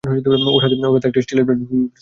[0.03, 1.89] ওর হাতে একটা স্টিলের প্লেট বসানো আছে।